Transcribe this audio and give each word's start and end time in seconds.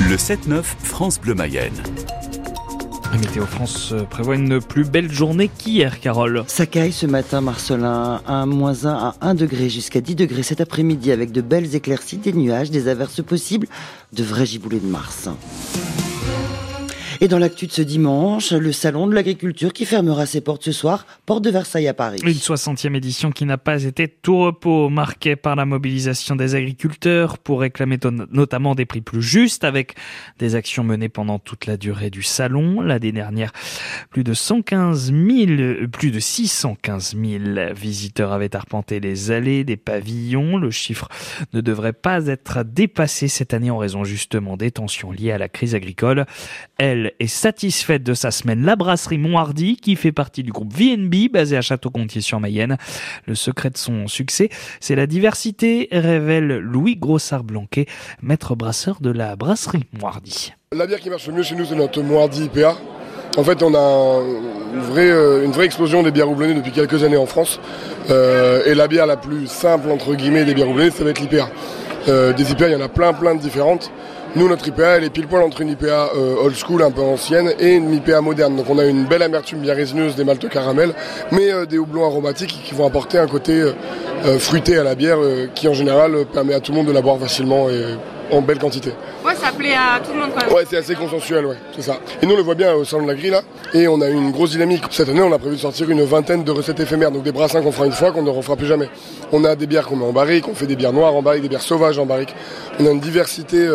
Le 0.00 0.16
7-9 0.16 0.62
France 0.62 1.20
Bleu 1.20 1.34
Mayenne. 1.34 1.72
Météo 3.18 3.44
France 3.46 3.90
euh, 3.92 4.02
prévoit 4.04 4.36
une 4.36 4.60
plus 4.60 4.84
belle 4.84 5.10
journée 5.10 5.48
qu'hier, 5.48 6.00
Carole. 6.00 6.44
Ça 6.46 6.66
caille 6.66 6.92
ce 6.92 7.06
matin, 7.06 7.40
Marcelin, 7.40 8.20
à 8.26 8.46
moins 8.46 8.84
1 8.84 8.90
à 8.92 9.14
1 9.22 9.34
degré 9.34 9.68
jusqu'à 9.68 10.00
10 10.00 10.14
degrés 10.14 10.42
cet 10.42 10.60
après-midi 10.60 11.10
avec 11.10 11.32
de 11.32 11.40
belles 11.40 11.74
éclaircies, 11.74 12.18
des 12.18 12.32
nuages, 12.32 12.70
des 12.70 12.88
averses 12.88 13.22
possibles, 13.24 13.66
de 14.12 14.22
vrais 14.22 14.46
giboulées 14.46 14.80
de 14.80 14.86
Mars. 14.86 15.28
Et 17.20 17.28
dans 17.28 17.38
l'actu 17.38 17.66
de 17.66 17.72
ce 17.72 17.82
dimanche, 17.82 18.52
le 18.52 18.72
salon 18.72 19.06
de 19.06 19.14
l'agriculture 19.14 19.72
qui 19.72 19.86
fermera 19.86 20.26
ses 20.26 20.40
portes 20.40 20.64
ce 20.64 20.72
soir, 20.72 21.06
porte 21.24 21.42
de 21.42 21.50
Versailles 21.50 21.88
à 21.88 21.94
Paris. 21.94 22.18
Une 22.24 22.32
60e 22.32 22.94
édition 22.94 23.30
qui 23.30 23.46
n'a 23.46 23.56
pas 23.56 23.84
été 23.84 24.06
tout 24.08 24.38
repos, 24.38 24.90
marquée 24.90 25.36
par 25.36 25.56
la 25.56 25.64
mobilisation 25.64 26.36
des 26.36 26.54
agriculteurs 26.54 27.38
pour 27.38 27.60
réclamer 27.60 27.98
notamment 28.30 28.74
des 28.74 28.84
prix 28.84 29.00
plus 29.00 29.22
justes 29.22 29.64
avec 29.64 29.94
des 30.38 30.54
actions 30.54 30.84
menées 30.84 31.08
pendant 31.08 31.38
toute 31.38 31.66
la 31.66 31.76
durée 31.76 32.10
du 32.10 32.22
salon. 32.22 32.80
L'année 32.80 33.12
dernière, 33.12 33.52
plus 34.10 34.24
de 34.24 34.34
115 34.34 35.12
000, 35.12 35.88
plus 35.90 36.10
de 36.10 36.20
615 36.20 37.16
000 37.16 37.74
visiteurs 37.74 38.32
avaient 38.32 38.54
arpenté 38.54 39.00
les 39.00 39.30
allées 39.30 39.64
des 39.64 39.76
pavillons. 39.76 40.58
Le 40.58 40.70
chiffre 40.70 41.08
ne 41.54 41.60
devrait 41.60 41.92
pas 41.92 42.26
être 42.26 42.62
dépassé 42.62 43.28
cette 43.28 43.54
année 43.54 43.70
en 43.70 43.78
raison 43.78 44.04
justement 44.04 44.56
des 44.56 44.70
tensions 44.70 45.10
liées 45.10 45.32
à 45.32 45.38
la 45.38 45.48
crise 45.48 45.74
agricole. 45.74 46.26
Elle 46.78 47.05
est 47.20 47.26
satisfaite 47.26 48.02
de 48.02 48.14
sa 48.14 48.30
semaine. 48.30 48.64
La 48.64 48.76
brasserie 48.76 49.18
Monthardy, 49.18 49.76
qui 49.76 49.96
fait 49.96 50.12
partie 50.12 50.42
du 50.42 50.52
groupe 50.52 50.72
VNB, 50.72 51.30
basé 51.32 51.56
à 51.56 51.60
Château-Gontier-sur-Mayenne. 51.60 52.76
Le 53.26 53.34
secret 53.34 53.70
de 53.70 53.76
son 53.76 54.08
succès, 54.08 54.48
c'est 54.80 54.94
la 54.94 55.06
diversité, 55.06 55.88
révèle 55.92 56.58
Louis 56.58 56.96
Grossard-Blanquet, 56.96 57.86
maître 58.22 58.54
brasseur 58.54 59.00
de 59.00 59.10
la 59.10 59.36
brasserie 59.36 59.84
Monthardy. 59.92 60.52
La 60.72 60.86
bière 60.86 61.00
qui 61.00 61.10
marche 61.10 61.26
le 61.26 61.32
mieux 61.32 61.42
chez 61.42 61.54
nous, 61.54 61.64
c'est 61.64 61.74
notre 61.74 62.02
Moirdi 62.02 62.44
IPA. 62.44 62.76
En 63.36 63.44
fait, 63.44 63.62
on 63.62 63.74
a 63.74 64.22
une 64.74 64.80
vraie, 64.80 65.10
euh, 65.10 65.44
une 65.44 65.52
vraie 65.52 65.66
explosion 65.66 66.02
des 66.02 66.10
bières 66.10 66.30
houblonnées 66.30 66.54
depuis 66.54 66.72
quelques 66.72 67.04
années 67.04 67.16
en 67.16 67.26
France. 67.26 67.60
Euh, 68.08 68.62
et 68.64 68.74
la 68.74 68.88
bière 68.88 69.06
la 69.06 69.16
plus 69.16 69.46
simple, 69.46 69.90
entre 69.90 70.14
guillemets, 70.14 70.44
des 70.44 70.54
bières 70.54 70.70
houblonnées, 70.70 70.90
ça 70.90 71.04
va 71.04 71.10
être 71.10 71.20
l'IPA. 71.20 71.48
Euh, 72.08 72.32
des 72.32 72.50
IPA, 72.50 72.68
il 72.68 72.72
y 72.72 72.76
en 72.76 72.80
a 72.80 72.88
plein, 72.88 73.12
plein 73.12 73.34
de 73.34 73.40
différentes. 73.40 73.90
Nous, 74.36 74.50
notre 74.50 74.68
IPA, 74.68 74.98
elle 74.98 75.04
est 75.04 75.08
pile 75.08 75.26
poil 75.26 75.42
entre 75.42 75.62
une 75.62 75.70
IPA 75.70 76.10
euh, 76.14 76.36
old 76.44 76.54
school, 76.54 76.82
un 76.82 76.90
peu 76.90 77.00
ancienne, 77.00 77.54
et 77.58 77.76
une 77.76 77.94
IPA 77.94 78.20
moderne. 78.20 78.54
Donc 78.54 78.68
on 78.68 78.78
a 78.78 78.84
une 78.84 79.06
belle 79.06 79.22
amertume 79.22 79.60
bien 79.60 79.72
résineuse 79.72 80.14
des 80.14 80.24
maltes 80.24 80.46
caramel, 80.50 80.92
mais 81.32 81.50
euh, 81.50 81.64
des 81.64 81.78
houblons 81.78 82.04
aromatiques 82.04 82.60
qui 82.62 82.74
vont 82.74 82.86
apporter 82.86 83.16
un 83.16 83.28
côté 83.28 83.62
euh, 83.62 84.38
fruité 84.38 84.76
à 84.76 84.84
la 84.84 84.94
bière 84.94 85.16
qui 85.54 85.68
en 85.68 85.72
général 85.72 86.26
permet 86.34 86.52
à 86.52 86.60
tout 86.60 86.72
le 86.72 86.76
monde 86.76 86.86
de 86.86 86.92
la 86.92 87.00
boire 87.00 87.18
facilement 87.18 87.70
et 87.70 87.82
en 88.30 88.42
belle 88.42 88.58
quantité. 88.58 88.92
Ouais, 89.24 89.34
ça 89.34 89.52
plaît 89.52 89.72
à 89.74 90.00
tout 90.00 90.12
le 90.12 90.20
monde 90.20 90.30
quand 90.34 90.44
même. 90.44 90.54
Ouais, 90.54 90.64
c'est 90.68 90.76
assez 90.76 90.94
consensuel, 90.94 91.46
ouais, 91.46 91.56
c'est 91.74 91.82
ça. 91.82 91.98
Et 92.20 92.26
nous, 92.26 92.34
on 92.34 92.36
le 92.36 92.42
voit 92.42 92.54
bien 92.54 92.74
au 92.74 92.84
salon 92.84 93.04
de 93.04 93.08
la 93.08 93.14
grille 93.14 93.30
là, 93.30 93.40
et 93.72 93.88
on 93.88 94.02
a 94.02 94.08
une 94.08 94.32
grosse 94.32 94.50
dynamique. 94.50 94.82
Cette 94.90 95.08
année, 95.08 95.22
on 95.22 95.32
a 95.32 95.38
prévu 95.38 95.56
de 95.56 95.60
sortir 95.60 95.88
une 95.88 96.02
vingtaine 96.02 96.44
de 96.44 96.50
recettes 96.50 96.80
éphémères, 96.80 97.10
donc 97.10 97.22
des 97.22 97.32
brassins 97.32 97.62
qu'on 97.62 97.72
fera 97.72 97.86
une 97.86 97.92
fois, 97.92 98.12
qu'on 98.12 98.22
ne 98.22 98.30
refera 98.30 98.54
plus 98.56 98.66
jamais. 98.66 98.90
On 99.32 99.44
a 99.44 99.56
des 99.56 99.66
bières 99.66 99.86
qu'on 99.86 99.96
met 99.96 100.04
en 100.04 100.12
barrique, 100.12 100.46
on 100.46 100.54
fait 100.54 100.66
des 100.66 100.76
bières 100.76 100.92
noires 100.92 101.14
en 101.14 101.22
barrique, 101.22 101.42
des 101.42 101.48
bières 101.48 101.62
sauvages 101.62 101.98
en 101.98 102.04
barrique. 102.04 102.34
On 102.78 102.86
a 102.86 102.90
une 102.90 103.00
diversité 103.00 103.66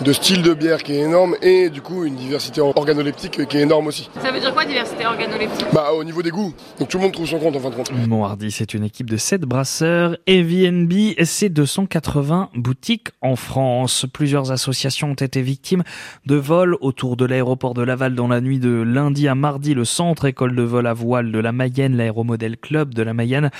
de 0.00 0.12
style 0.12 0.42
de 0.42 0.54
bière 0.54 0.82
qui 0.82 0.92
est 0.92 1.00
énorme 1.00 1.36
et 1.42 1.70
du 1.70 1.80
coup 1.80 2.04
une 2.04 2.16
diversité 2.16 2.60
organoleptique 2.60 3.46
qui 3.46 3.56
est 3.56 3.62
énorme 3.62 3.86
aussi. 3.86 4.10
Ça 4.20 4.32
veut 4.32 4.40
dire 4.40 4.52
quoi 4.52 4.64
diversité 4.64 5.06
organoleptique? 5.06 5.66
Bah 5.72 5.92
au 5.94 6.04
niveau 6.04 6.22
des 6.22 6.30
goûts. 6.30 6.52
Donc 6.78 6.88
tout 6.88 6.98
le 6.98 7.04
monde 7.04 7.12
trouve 7.12 7.26
son 7.26 7.38
compte 7.38 7.56
en 7.56 7.60
fin 7.60 7.70
de 7.70 7.74
compte. 7.74 7.92
Monthardy, 8.08 8.50
c'est 8.50 8.74
une 8.74 8.84
équipe 8.84 9.08
de 9.08 9.16
7 9.16 9.42
brasseurs 9.42 10.16
et 10.26 10.42
VNB, 10.42 11.14
c'est 11.24 11.48
280 11.48 12.50
boutiques 12.54 13.08
en 13.20 13.36
France. 13.36 14.06
Plusieurs 14.12 14.50
associations 14.50 15.10
ont 15.10 15.14
été 15.14 15.42
victimes 15.42 15.84
de 16.26 16.36
vols 16.36 16.76
autour 16.80 17.16
de 17.16 17.24
l'aéroport 17.24 17.74
de 17.74 17.82
Laval 17.82 18.14
dans 18.14 18.28
la 18.28 18.40
nuit 18.40 18.58
de 18.58 18.82
lundi 18.82 19.28
à 19.28 19.34
mardi. 19.34 19.74
Le 19.74 19.84
centre 19.84 20.24
école 20.26 20.56
de 20.56 20.62
vol 20.62 20.86
à 20.86 20.92
voile 20.92 21.30
de 21.32 21.38
la 21.38 21.52
Mayenne, 21.52 21.96
l'aéromodèle 21.96 22.56
club 22.56 22.94
de 22.94 23.02
la 23.02 23.14
Mayenne, 23.14 23.50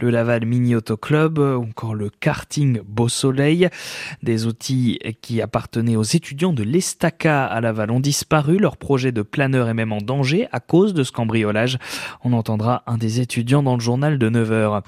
le 0.00 0.10
Laval 0.10 0.44
Mini 0.44 0.74
Auto 0.74 0.96
Club, 0.96 1.38
ou 1.38 1.62
encore 1.62 1.94
le 1.94 2.10
karting 2.20 2.80
Beau 2.86 3.08
Soleil. 3.08 3.68
Des 4.22 4.46
outils 4.46 4.98
qui 5.22 5.40
appartenaient 5.84 5.96
aux 5.96 6.02
étudiants 6.02 6.52
de 6.52 6.62
l'Estaca 6.62 7.44
à 7.44 7.60
Laval 7.60 7.90
ont 7.90 8.00
disparu. 8.00 8.58
Leur 8.58 8.76
projet 8.76 9.12
de 9.12 9.22
planeur 9.22 9.68
est 9.68 9.74
même 9.74 9.92
en 9.92 9.98
danger 9.98 10.48
à 10.52 10.60
cause 10.60 10.94
de 10.94 11.02
ce 11.02 11.12
cambriolage. 11.12 11.78
On 12.22 12.32
entendra 12.32 12.82
un 12.86 12.96
des 12.96 13.20
étudiants 13.20 13.62
dans 13.62 13.74
le 13.74 13.80
journal 13.80 14.18
de 14.18 14.30
9h. 14.30 14.82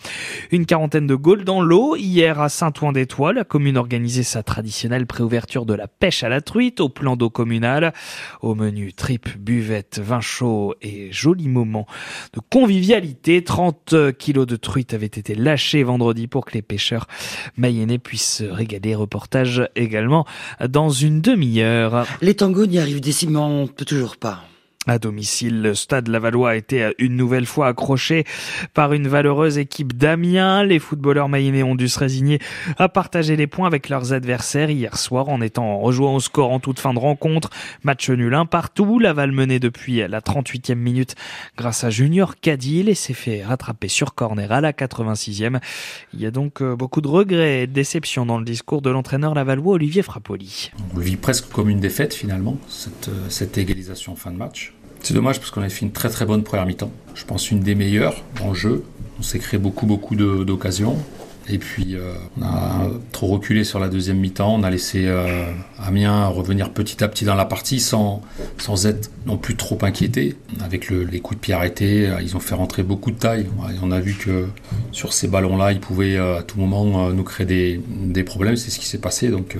Une 0.50 0.66
quarantaine 0.66 1.06
de 1.06 1.14
Gaules 1.14 1.44
dans 1.44 1.60
l'eau. 1.60 1.96
Hier 1.96 2.40
à 2.40 2.48
Saint-Ouen-des-Tois, 2.48 3.32
la 3.32 3.44
commune 3.44 3.76
organisait 3.76 4.22
sa 4.22 4.42
traditionnelle 4.42 5.06
préouverture 5.06 5.66
de 5.66 5.74
la 5.74 5.86
pêche 5.86 6.22
à 6.22 6.28
la 6.28 6.40
truite 6.40 6.80
au 6.80 6.88
plan 6.88 7.16
d'eau 7.16 7.30
communal. 7.30 7.92
Au 8.40 8.54
menu 8.54 8.92
tripes, 8.92 9.36
buvette, 9.38 10.00
vin 10.02 10.20
chaud 10.20 10.74
et 10.80 11.12
joli 11.12 11.48
moment 11.48 11.86
de 12.32 12.40
convivialité. 12.50 13.44
30 13.44 13.94
kilos 14.18 14.46
de 14.46 14.56
truite 14.56 14.94
avaient 14.94 15.06
été 15.06 15.34
lâchés 15.34 15.82
vendredi 15.82 16.26
pour 16.26 16.44
que 16.44 16.52
les 16.52 16.62
pêcheurs 16.62 17.06
mayennais 17.56 17.98
puissent 17.98 18.42
régaler. 18.48 18.94
Reportage 18.94 19.68
également 19.74 20.26
dans 20.66 20.85
une 20.90 21.20
demi-heure. 21.20 22.06
Les 22.20 22.34
tangos 22.34 22.66
n'y 22.66 22.78
arrivent 22.78 23.00
décidément 23.00 23.66
toujours 23.66 24.16
pas. 24.16 24.44
À 24.88 25.00
domicile, 25.00 25.62
le 25.62 25.74
stade 25.74 26.06
Lavallois 26.06 26.50
a 26.50 26.54
été 26.54 26.92
une 26.98 27.16
nouvelle 27.16 27.46
fois 27.46 27.66
accroché 27.66 28.22
par 28.72 28.92
une 28.92 29.08
valeureuse 29.08 29.58
équipe 29.58 29.96
d'Amiens. 29.96 30.62
Les 30.62 30.78
footballeurs 30.78 31.28
mayennais 31.28 31.64
ont 31.64 31.74
dû 31.74 31.88
se 31.88 31.98
résigner 31.98 32.38
à 32.78 32.88
partager 32.88 33.34
les 33.34 33.48
points 33.48 33.66
avec 33.66 33.88
leurs 33.88 34.12
adversaires 34.12 34.70
hier 34.70 34.96
soir 34.96 35.28
en 35.28 35.40
étant 35.40 35.78
rejoints 35.78 36.14
au 36.14 36.20
score 36.20 36.52
en 36.52 36.60
toute 36.60 36.78
fin 36.78 36.94
de 36.94 37.00
rencontre. 37.00 37.50
Match 37.82 38.08
nul 38.10 38.32
un 38.32 38.46
partout. 38.46 39.00
Laval 39.00 39.32
menait 39.32 39.58
depuis 39.58 40.06
la 40.06 40.20
38e 40.20 40.76
minute 40.76 41.16
grâce 41.56 41.82
à 41.82 41.90
Junior 41.90 42.38
Cadil 42.38 42.88
et 42.88 42.94
s'est 42.94 43.12
fait 43.12 43.42
rattraper 43.42 43.88
sur 43.88 44.14
corner 44.14 44.52
à 44.52 44.60
la 44.60 44.70
86e. 44.70 45.58
Il 46.14 46.20
y 46.20 46.26
a 46.26 46.30
donc 46.30 46.62
euh, 46.62 46.76
beaucoup 46.76 47.00
de 47.00 47.08
regrets 47.08 47.62
et 47.62 47.66
de 47.66 47.72
déceptions 47.72 48.24
dans 48.24 48.38
le 48.38 48.44
discours 48.44 48.82
de 48.82 48.90
l'entraîneur 48.90 49.34
lavallois 49.34 49.74
Olivier 49.74 50.02
Frappoli. 50.02 50.70
On 50.94 50.98
le 50.98 51.04
vit 51.04 51.16
presque 51.16 51.48
comme 51.48 51.68
une 51.68 51.80
défaite 51.80 52.14
finalement, 52.14 52.56
cette, 52.68 53.08
euh, 53.08 53.28
cette 53.28 53.58
égalisation 53.58 54.14
fin 54.14 54.30
de 54.30 54.36
match. 54.36 54.75
C'est 55.06 55.14
dommage 55.14 55.38
parce 55.38 55.52
qu'on 55.52 55.62
a 55.62 55.68
fait 55.68 55.86
une 55.86 55.92
très 55.92 56.08
très 56.08 56.26
bonne 56.26 56.42
première 56.42 56.66
mi-temps. 56.66 56.90
Je 57.14 57.24
pense 57.24 57.52
une 57.52 57.60
des 57.60 57.76
meilleures 57.76 58.24
en 58.42 58.54
jeu. 58.54 58.82
On 59.20 59.22
s'est 59.22 59.38
créé 59.38 59.56
beaucoup 59.56 59.86
beaucoup 59.86 60.16
d'occasions. 60.16 60.96
Et 61.48 61.58
puis 61.58 61.94
euh, 61.94 62.14
on 62.36 62.42
a 62.42 62.88
trop 63.12 63.28
reculé 63.28 63.62
sur 63.62 63.78
la 63.78 63.88
deuxième 63.88 64.18
mi-temps. 64.18 64.52
On 64.52 64.64
a 64.64 64.70
laissé 64.70 65.06
euh, 65.06 65.52
Amiens 65.78 66.26
revenir 66.26 66.70
petit 66.70 67.04
à 67.04 67.08
petit 67.08 67.24
dans 67.24 67.36
la 67.36 67.44
partie 67.44 67.78
sans, 67.78 68.20
sans 68.58 68.86
être 68.86 69.12
non 69.26 69.38
plus 69.38 69.54
trop 69.54 69.78
inquiété. 69.82 70.34
Avec 70.60 70.90
les 70.90 71.20
coups 71.20 71.38
de 71.38 71.40
pied 71.40 71.54
arrêtés, 71.54 72.08
euh, 72.08 72.20
ils 72.20 72.36
ont 72.36 72.40
fait 72.40 72.56
rentrer 72.56 72.82
beaucoup 72.82 73.12
de 73.12 73.16
taille. 73.16 73.46
On 73.84 73.92
a 73.92 74.00
vu 74.00 74.14
que 74.14 74.48
sur 74.90 75.12
ces 75.12 75.28
ballons-là, 75.28 75.70
ils 75.70 75.78
pouvaient 75.78 76.16
à 76.16 76.42
tout 76.42 76.58
moment 76.58 77.12
nous 77.12 77.22
créer 77.22 77.46
des, 77.46 77.80
des 78.06 78.24
problèmes. 78.24 78.56
C'est 78.56 78.72
ce 78.72 78.80
qui 78.80 78.86
s'est 78.86 78.98
passé. 78.98 79.28
Donc 79.28 79.56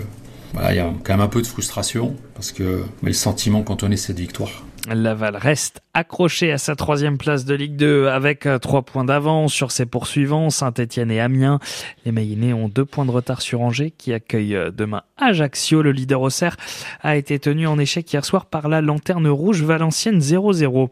voilà, 0.55 0.73
il 0.73 0.77
y 0.77 0.81
a 0.81 0.93
quand 1.05 1.13
même 1.13 1.21
un 1.21 1.29
peu 1.29 1.41
de 1.41 1.47
frustration 1.47 2.17
parce 2.35 2.51
que 2.51 2.83
mais 3.03 3.11
le 3.11 3.15
sentiment 3.15 3.63
quand 3.63 3.85
on 3.85 3.93
est 3.93 3.97
cette 3.97 4.19
victoire. 4.19 4.66
Laval 4.95 5.37
reste 5.39 5.81
accroché 5.97 6.53
à 6.53 6.59
sa 6.59 6.77
troisième 6.77 7.17
place 7.17 7.47
de 7.47 7.55
Ligue 7.55 7.77
2 7.77 8.09
avec 8.09 8.45
euh, 8.45 8.59
trois 8.59 8.83
points 8.83 9.07
d'avance 9.07 9.51
sur 9.51 9.73
ses 9.73 9.87
poursuivants, 9.87 10.51
Saint-Etienne 10.51 11.11
et 11.11 11.21
Amiens. 11.21 11.59
Les 12.05 12.13
Mayennais 12.13 12.53
ont 12.53 12.69
deux 12.69 12.85
points 12.85 13.07
de 13.07 13.11
retard 13.11 13.41
sur 13.41 13.63
Angers 13.63 13.95
qui 13.97 14.13
accueille 14.13 14.55
euh, 14.55 14.71
demain 14.71 15.05
Ajaccio. 15.17 15.81
Le 15.81 15.93
leader 15.93 16.21
au 16.21 16.29
cerf 16.29 16.59
a 17.01 17.17
été 17.17 17.39
tenu 17.39 17.67
en 17.67 17.79
échec 17.79 18.13
hier 18.13 18.27
soir 18.27 18.45
par 18.45 18.69
la 18.69 18.83
lanterne 18.83 19.27
rouge 19.27 19.63
valencienne 19.63 20.19
0-0. 20.19 20.91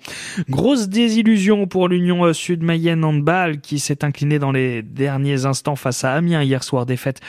Grosse 0.48 0.88
désillusion 0.88 1.66
pour 1.66 1.88
l'Union 1.88 2.24
euh, 2.24 2.32
Sud-Mayenne 2.32 3.04
Handball 3.04 3.60
qui 3.60 3.80
s'est 3.80 4.06
incliné 4.06 4.38
dans 4.38 4.52
les 4.52 4.80
derniers 4.80 5.44
instants 5.44 5.76
face 5.76 6.02
à 6.04 6.14
Amiens 6.14 6.42
hier 6.42 6.64
soir. 6.64 6.86
Défaite 6.86 7.20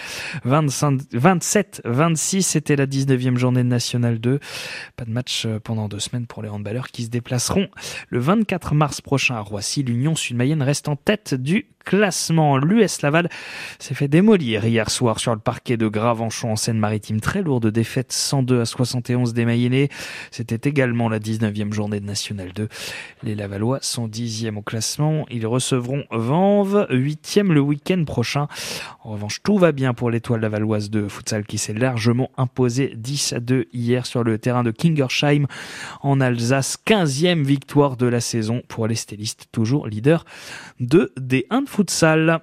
27-26. 0.46 2.41
C'était 2.41 2.78
la 2.78 2.88
19e 2.88 3.35
journée 3.35 3.64
de 3.64 3.68
National 3.68 4.19
2. 4.19 4.40
Pas 4.96 5.03
de 5.03 5.11
match 5.11 5.46
pendant 5.66 5.90
deux 5.90 6.00
semaines 6.00 6.26
pour 6.26 6.41
les 6.41 6.47
handballeurs 6.47 6.88
qui 6.88 7.03
se 7.03 7.09
déplaceront 7.09 7.65
le 8.09 8.20
24 8.20 8.73
mars 8.73 9.02
prochain 9.02 9.35
à 9.35 9.41
Roissy. 9.41 9.84
L'Union 9.84 10.16
Sud-Mayenne 10.16 10.62
reste 10.62 10.88
en 10.88 10.96
tête 10.96 11.34
du 11.34 11.67
classement. 11.85 12.58
L'US 12.58 13.02
Laval 13.02 13.29
s'est 13.79 13.94
fait 13.94 14.08
démolir 14.08 14.66
hier 14.66 14.90
soir 14.90 15.20
sur 15.20 15.34
le 15.34 15.40
parquet 15.40 15.78
de 15.78 15.88
Gravenchon 15.88 16.52
en 16.52 16.56
Seine-Maritime. 16.56 17.22
Très 17.22 17.41
lourde 17.41 17.67
défaite 17.67 18.12
102 18.12 18.62
à 18.62 18.66
71 18.66 19.34
des. 19.34 19.90
C'était 20.32 20.67
également 20.67 21.08
la 21.08 21.20
19e 21.20 21.72
journée 21.72 22.00
de 22.00 22.06
National 22.06 22.52
2. 22.53 22.67
Les 23.23 23.35
Lavallois 23.35 23.79
sont 23.82 24.08
10e 24.08 24.58
au 24.58 24.62
classement. 24.62 25.26
Ils 25.29 25.46
recevront 25.46 26.03
Vanves, 26.09 26.88
8e 26.90 27.52
le 27.52 27.59
week-end 27.59 28.03
prochain. 28.06 28.47
En 29.03 29.12
revanche, 29.12 29.41
tout 29.44 29.58
va 29.58 29.72
bien 29.72 29.94
pour 29.94 30.09
l'étoile 30.09 30.41
lavalloise 30.41 30.90
de 30.90 31.08
futsal 31.08 31.46
qui 31.46 31.59
s'est 31.59 31.73
largement 31.73 32.32
imposée 32.38 32.94
10 32.96 33.34
à 33.34 33.40
2 33.40 33.67
hier 33.72 34.06
sur 34.08 34.23
le 34.23 34.40
terrain 34.40 34.64
de 34.64 34.72
Kingersheim 34.72 35.46
en 36.02 36.20
Alsace. 36.20 36.78
15e 36.85 37.44
victoire 37.55 37.96
de 37.96 38.05
la 38.05 38.19
saison 38.19 38.61
pour 38.67 38.85
les 38.85 38.96
stylistes, 38.96 39.46
toujours 39.53 39.87
leader 39.87 40.25
de 40.81 41.13
D1 41.17 41.63
de 41.63 41.69
futsal. 41.69 42.29